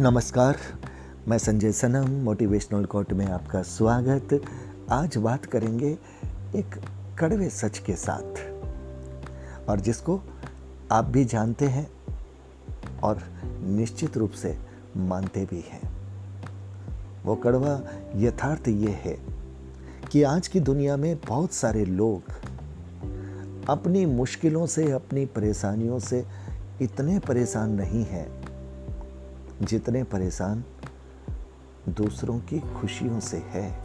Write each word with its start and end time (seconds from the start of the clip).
नमस्कार, 0.00 0.56
मैं 1.28 1.38
संजय 1.38 1.72
सनम 1.72 2.08
motivational 2.24 2.84
court 2.84 3.12
में 3.12 3.26
आपका 3.26 3.62
स्वागत। 3.62 4.40
आज 4.90 5.16
बात 5.16 5.44
करेंगे 5.46 5.98
एक 6.56 6.74
कड़वे 7.18 7.50
सच 7.50 7.78
के 7.78 7.92
साथ, 7.92 8.40
और 9.68 9.80
जिसको 9.80 10.20
आप 10.92 11.04
भी 11.04 11.24
जानते 11.24 11.66
हैं 11.66 11.86
और 13.02 13.22
निश्चित 13.62 14.16
रूप 14.16 14.30
से 14.30 14.58
मानते 14.96 15.44
भी 15.44 15.64
हैं। 15.68 15.92
वो 17.24 17.36
कड़वा 17.36 17.80
यथार्थ 18.16 18.68
ये 18.68 18.90
है 18.90 19.16
कि 20.12 20.22
आज 20.22 20.48
की 20.48 20.60
दुनिया 20.60 20.96
में 20.96 21.16
बहुत 21.28 21.52
सारे 21.52 21.84
लोग 21.84 22.22
अपनी 23.68 24.06
मुश्किलों 24.06 24.66
से, 24.66 24.90
अपनी 24.92 25.26
परेशानियों 25.26 25.98
से 25.98 26.24
इतने 26.82 27.18
परेशान 27.18 27.70
नहीं 27.70 28.04
हैं 28.04 28.43
जितने 29.62 30.04
परेशान 30.04 30.64
दूसरों 31.88 32.38
की 32.38 32.60
खुशियों 32.60 33.20
से 33.20 33.36
है, 33.36 33.84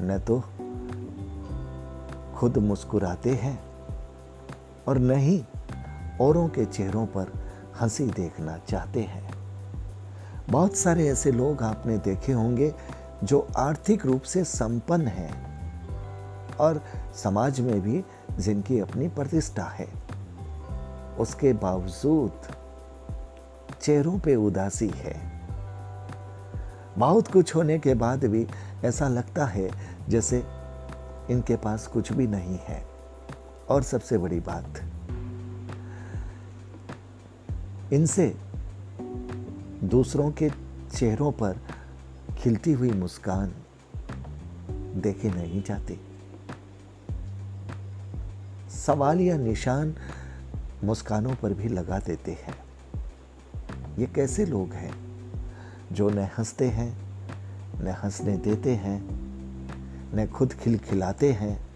न 0.00 0.18
तो 0.18 0.42
खुद 2.36 2.58
मुस्कुराते 2.58 3.30
हैं 3.30 3.64
और 4.88 4.98
न 4.98 5.10
ही 5.10 5.44
औरों 6.20 6.48
के 6.48 6.64
चेहरों 6.64 7.06
पर 7.06 7.32
हँसी 7.80 8.06
देखना 8.06 8.58
चाहते 8.58 9.00
हैं। 9.00 9.30
बहुत 10.50 10.76
सारे 10.76 11.08
ऐसे 11.08 11.32
लोग 11.32 11.62
आपने 11.62 11.98
देखे 11.98 12.32
होंगे 12.32 12.74
जो 13.24 13.48
आर्थिक 13.56 14.06
रूप 14.06 14.22
से 14.22 14.44
संपन्न 14.44 15.06
हैं 15.06 15.50
और 16.56 16.82
समाज 17.14 17.60
में 17.60 17.80
भी 17.80 18.04
जिनकी 18.38 18.80
अपनी 18.80 19.08
प्रतिष्ठा 19.08 19.64
है। 19.64 19.88
उसके 21.18 21.52
बावजूद 21.52 22.59
चेहरों 23.82 24.18
पे 24.18 24.36
उदासी 24.36 24.90
है। 24.94 25.30
बहुत 26.98 27.28
कुछ 27.28 27.54
होने 27.54 27.78
के 27.78 27.94
बाद 27.94 28.24
भी 28.24 28.46
ऐसा 28.84 29.08
लगता 29.08 29.46
है 29.46 29.70
जैसे 30.08 30.44
इनके 31.30 31.56
पास 31.56 31.86
कुछ 31.86 32.12
भी 32.12 32.26
नहीं 32.26 32.58
है। 32.58 32.86
और 33.68 33.82
सबसे 33.82 34.18
बड़ी 34.18 34.40
बात, 34.40 34.82
इनसे 37.92 38.36
दूसरों 39.84 40.30
के 40.30 40.50
चेहरों 40.94 41.32
पर 41.32 41.58
खिलती 42.38 42.72
हुई 42.72 42.90
मुस्कान 42.90 43.54
देखे 44.96 45.30
नहीं 45.30 45.62
जाती। 45.62 46.00
सवाल 48.70 49.20
या 49.20 49.36
निशान 49.36 49.94
मुस्कानों 50.84 51.34
पर 51.34 51.54
भी 51.54 51.68
लगा 51.68 51.98
देते 51.98 52.32
हैं। 52.32 52.69
ये 54.00 54.06
कैसे 54.06 54.46
लोग 54.46 54.72
हैं 54.72 54.92
जो 55.92 56.10
न 56.10 56.18
हँसते 56.18 56.68
हैं, 56.68 56.96
न 57.82 57.88
हंसने 57.88 58.36
देते 58.36 58.74
हैं, 58.74 59.02
न 60.14 60.26
खुद 60.26 60.52
खिलखिलाते 60.52 61.32
हैं, 61.32 61.66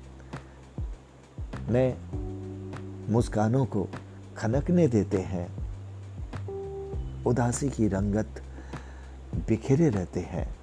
न 1.69 1.94
मुस्कानों 3.08 3.66
को 3.66 3.89
खनकने 4.36 4.89
देते 4.89 5.19
हैं, 5.19 5.48
उदासी 7.25 7.69
की 7.69 7.89
रंगत 7.89 8.42
बिखेरे 9.34 9.88
रहते 9.88 10.20
हैं। 10.20 10.56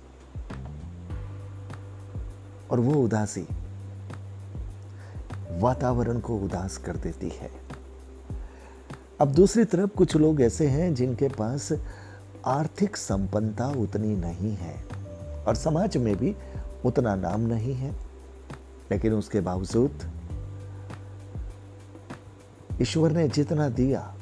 और 2.71 2.79
वो 2.79 2.93
उदासी 2.93 3.47
वातावरण 5.51 6.19
को 6.19 6.37
उदास 6.37 6.77
कर 6.77 6.97
देती 6.97 7.29
है। 7.29 7.70
अब 9.21 9.31
दूसरी 9.31 9.65
तरफ़ 9.65 9.89
कुछ 9.89 10.15
लोग 10.15 10.41
ऐसे 10.41 10.67
हैं 10.67 10.93
जिनके 10.95 11.27
पास 11.27 11.71
आर्थिक 12.45 12.97
संपन्नता 12.97 13.67
उतनी 13.67 14.15
नहीं 14.15 14.55
है 14.55 14.83
और 15.43 15.55
समाज 15.55 15.97
में 15.97 16.15
भी 16.15 16.35
उतना 16.85 17.15
नाम 17.15 17.41
नहीं 17.41 17.73
है। 17.73 17.91
लेकिन 18.91 19.13
उसके 19.13 19.41
बावजूद 19.41 19.99
ईश्वर 22.81 23.11
ने 23.11 23.27
जितना 23.27 23.69
दिया, 23.69 24.15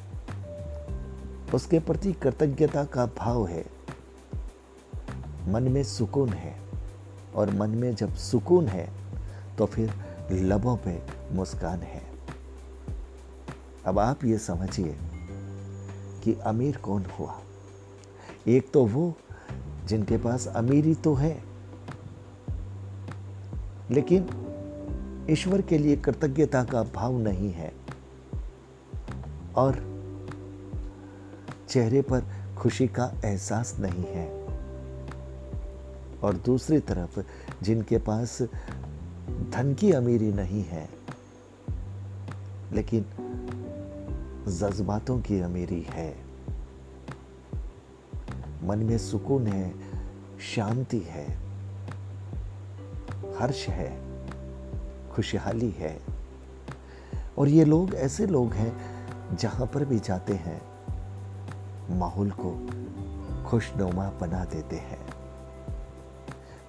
उसके 1.54 1.80
प्रति 1.80 2.14
कृतज्ञता 2.14 2.84
का 2.84 3.06
भाव 3.06 3.48
है। 3.48 3.66
मन 5.48 5.64
में 5.64 5.84
सुकून 5.84 6.30
है 6.30 6.56
और 7.36 7.52
मन 7.52 7.70
में 7.70 7.96
जब 7.96 8.16
सुकून 8.16 8.68
है 8.68 8.90
तो 9.58 9.66
फिर 9.66 9.94
लबों 10.32 10.78
पे 10.78 11.02
मुस्कान 11.32 11.80
है। 11.80 12.09
अब 13.90 14.00
आप 14.00 14.24
ये 14.26 14.38
समझिए 14.38 14.96
कि 16.24 16.34
अमीर 16.34 16.78
कौन 16.78 17.06
हुआ? 17.20 17.40
एक 18.48 18.72
तो 18.72 18.86
वो 18.86 19.14
जिनके 19.86 20.18
पास 20.18 20.48
अमीरी 20.48 20.96
तो 20.96 21.14
है, 21.14 21.44
लेकिन 23.92 25.26
ईश्वर 25.30 25.62
के 25.62 25.78
लिए 25.78 25.96
कृतज्ञता 25.96 26.64
का 26.64 26.84
भाव 26.84 27.18
नहीं 27.18 27.52
है 27.52 27.72
और 29.56 29.80
चेहरे 31.70 32.02
पर 32.02 32.24
खुशी 32.58 32.88
का 32.88 33.12
एहसास 33.26 33.76
नहीं 33.80 34.06
है। 34.08 34.28
और 36.24 36.42
दूसरी 36.46 36.80
तरफ़ 36.80 37.20
जिनके 37.64 37.98
पास 37.98 38.42
धन 39.50 39.76
की 39.80 39.92
अमीरी 39.92 40.32
नहीं 40.34 40.64
है, 40.64 40.90
लेकिन 42.74 43.06
जज्बातों 44.50 45.20
की 45.20 45.40
अमीरी 45.40 45.88
है। 45.90 46.18
मन 48.64 48.80
में 48.80 48.98
सुकून 48.98 49.48
है, 49.48 49.74
शांति 50.40 51.00
है, 51.00 51.26
हर्ष 53.40 53.68
है, 53.68 54.02
खुशहाली 55.12 55.72
है। 55.72 56.00
और 57.38 57.48
ये 57.48 57.66
लोग 57.66 57.96
ऐसे 57.96 58.28
लोग 58.28 58.54
हैं 58.54 59.00
जहाँ 59.38 59.68
पर 59.68 59.86
भी 59.86 60.00
जाते 60.00 60.34
हैं, 60.34 60.62
माहौल 62.00 62.32
को 62.40 62.70
खुशनुमा 63.50 64.10
बना 64.10 64.46
देते 64.46 64.76
हैं। 64.76 65.08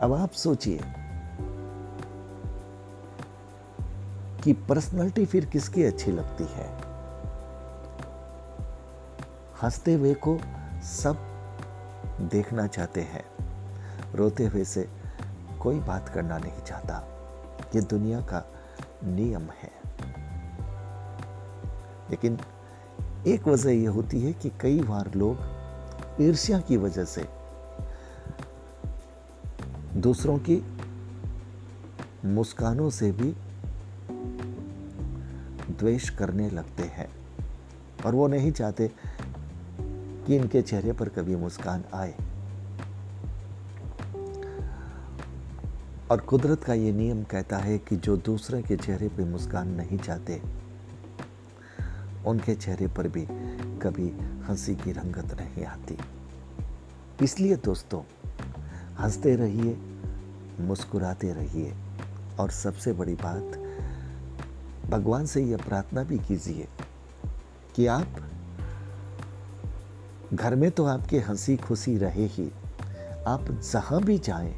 अब 0.00 0.12
आप 0.12 0.30
सोचिए 0.30 0.80
कि 4.44 4.52
पर्सनालिटी 4.52 5.26
फिर 5.26 5.44
किसकी 5.44 5.84
अच्छी 5.84 6.12
लगती 6.12 6.44
है? 6.50 6.79
हँसते 9.62 9.94
हुए 9.94 10.14
को 10.14 10.38
सब 10.82 11.26
देखना 12.20 12.66
चाहते 12.66 13.00
हैं। 13.00 13.24
रोते 14.14 14.46
हुए 14.46 14.64
से 14.64 14.88
कोई 15.60 15.78
बात 15.78 16.08
करना 16.08 16.38
नहीं 16.38 16.62
चाहता। 16.62 17.04
ये 17.74 17.80
दुनिया 17.80 18.20
का 18.20 18.52
नियम 19.04 19.42
है। 19.42 19.70
लेकिन 22.10 22.38
एक 23.26 23.48
वजह 23.48 23.70
यह 23.70 23.90
होती 23.90 24.20
है 24.22 24.32
कि 24.32 24.50
कई 24.60 24.82
बार 24.82 25.14
लोग 25.14 25.38
ईर्ष्या 26.20 26.58
की 26.58 26.76
वजह 26.76 27.04
से 27.04 27.28
दूसरों 29.94 30.38
की 30.38 30.78
मुस्कानों 32.24 32.90
से 32.90 33.12
भी 33.12 33.36
द्वेष 35.74 36.10
करने 36.10 36.50
लगते 36.50 36.82
हैं 36.82 37.08
और 38.06 38.14
वो 38.14 38.26
नहीं 38.26 38.52
चाहते 38.52 38.90
कि 40.26 40.36
इनके 40.36 40.62
चेहरे 40.62 40.92
पर 40.92 41.08
कभी 41.08 41.36
मुस्कान 41.36 41.84
आए। 41.94 42.14
और 46.10 46.20
कुदरत 46.20 46.64
का 46.64 46.74
ये 46.74 46.92
नियम 46.92 47.24
कहता 47.24 47.58
है 47.58 47.78
कि 47.78 47.96
जो 47.96 48.16
दूसरे 48.16 48.62
के 48.62 48.76
चेहरे 48.76 49.08
पर 49.08 49.24
मुस्कान 49.24 49.68
नहीं 49.68 49.98
चाहते, 49.98 50.42
उनके 52.26 52.54
चेहरे 52.54 52.86
पर 52.86 53.08
भी 53.08 53.26
कभी 53.78 54.08
हँसी 54.48 54.74
की 54.74 54.92
रंगत 54.92 55.40
नहीं 55.40 55.64
आती। 55.64 55.98
इसलिए 57.22 57.56
दोस्तों, 57.56 58.02
हँसते 58.98 59.36
रहिए, 59.36 59.78
मुस्कुराते 60.60 61.32
रहिए 61.32 61.74
और 62.40 62.50
सबसे 62.50 62.92
बड़ी 62.92 63.14
बात, 63.14 63.56
भगवान 64.90 65.26
से 65.26 65.44
यह 65.44 65.56
प्रार्थना 65.56 66.02
भी 66.02 66.18
कीजिए 66.18 66.68
कि 67.74 67.86
आप 67.86 68.29
घर 70.34 70.54
में 70.54 70.70
तो 70.70 70.84
आपके 70.84 71.18
हँसी 71.18 71.56
खुशी 71.56 71.96
रहे 71.98 72.26
ही। 72.26 72.50
आप 73.26 73.50
जहाँ 73.50 74.00
भी 74.02 74.18
जाएँ, 74.18 74.54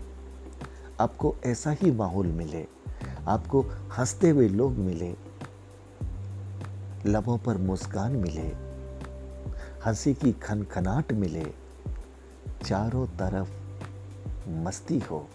आपको 1.00 1.34
ऐसा 1.46 1.70
ही 1.72 1.90
माहौल 1.90 2.26
मिले, 2.26 2.66
आपको 3.28 3.64
हँसते 3.92 4.30
हुए 4.30 4.48
लोग 4.48 4.72
मिले, 4.72 5.14
लबों 7.06 7.38
पर 7.38 7.58
मुस्कान 7.58 8.12
मिले, 8.12 8.46
हँसी 9.84 10.14
की 10.14 10.32
खनखनाट 10.32 11.12
मिले, 11.12 11.46
चारों 12.64 13.06
तरफ़ 13.06 14.48
मस्ती 14.64 14.98
हो, 14.98 15.26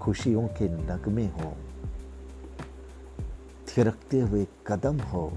खुशियों 0.00 0.46
के 0.48 0.68
नगमे 0.68 1.26
हो, 1.26 1.56
थिरकते 3.68 4.20
हुए 4.20 4.46
कदम 4.66 4.98
हो। 5.00 5.30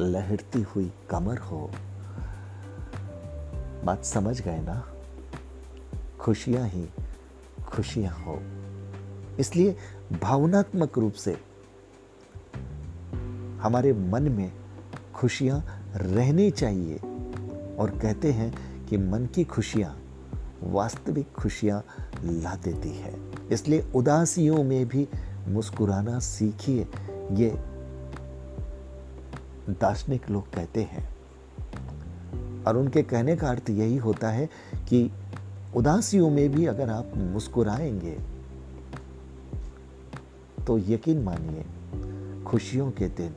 लहरती 0.00 0.62
हुई 0.62 0.92
कमर 1.10 1.38
हो। 1.38 1.70
बात 3.84 4.04
समझ 4.04 4.40
गए 4.40 4.58
ना? 4.58 4.88
खुशियाँ 6.20 6.68
ही 6.68 6.88
खुशियाँ 7.68 8.14
हो। 8.14 8.40
इसलिए 9.40 9.76
भावनात्मक 10.22 10.98
रूप 10.98 11.12
से 11.12 11.36
हमारे 13.62 13.92
मन 13.92 14.22
में 14.22 14.52
खुशियाँ 15.14 15.88
रहनी 15.96 16.50
चाहिए 16.50 16.96
और 17.78 17.98
कहते 18.02 18.32
हैं 18.32 18.86
कि 18.86 18.96
मन 18.96 19.26
की 19.26 19.44
खुशियाँ 19.44 20.00
वास्तविक 20.62 21.32
खुशियाँ 21.32 21.84
ला 22.24 22.54
देती 22.54 22.90
है। 22.90 23.32
इसलिए 23.52 23.90
उदासियों 23.94 24.64
में 24.64 24.88
भी 24.88 25.08
मुस्कुराना 25.48 26.18
सीखिए। 26.18 26.88
ये 27.32 27.73
दार्शनिक 29.70 30.30
लोग 30.30 30.54
कहते 30.54 30.82
हैं। 30.82 31.16
और 32.64 32.76
उनके 32.76 33.02
कहने 33.02 33.36
का 33.36 33.50
अर्थ 33.50 33.70
यही 33.70 33.96
होता 33.96 34.28
है 34.28 34.46
कि 34.88 35.10
उदासियों 35.76 36.30
में 36.30 36.52
भी 36.52 36.66
अगर 36.66 36.90
आप 36.90 37.12
मुस्कुराएँगे 37.16 38.18
तो 40.66 40.78
यकीन 40.78 41.22
मानिए, 41.22 41.64
खुशियों 42.44 42.90
के 42.90 43.08
दिन 43.08 43.34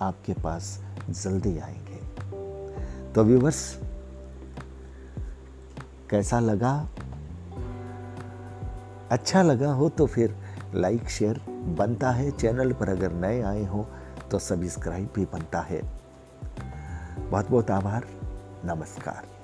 आपके 0.00 0.32
पास 0.32 0.84
जल्दी 1.10 1.58
आएँगे। 1.58 1.98
तो 3.12 3.24
व्यूवर्स, 3.24 3.78
कैसा 6.10 6.40
लगा? 6.40 6.88
अच्छा 9.10 9.42
लगा 9.42 9.72
हो 9.72 9.88
तो 9.88 10.06
फिर 10.06 10.36
लाइक, 10.74 11.08
शेयर 11.08 11.40
बनता 11.68 12.10
है। 12.10 12.30
चैनल 12.30 12.72
पर 12.72 12.88
अगर 12.88 13.12
नए 13.12 13.42
आए 13.42 13.64
हो 13.64 13.86
तो 14.30 14.38
सब्सक्राइब 14.38 15.12
भी 15.14 15.24
बनता 15.24 15.60
है। 15.60 15.82
बहुत 17.30 17.50
बहुत 17.50 17.70
आभार। 17.70 18.04
नमस्कार। 18.64 19.37